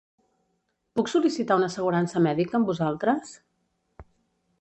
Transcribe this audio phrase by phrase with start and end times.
[0.99, 3.35] Puc sol·licitar una assegurança mèdica amb vosaltres?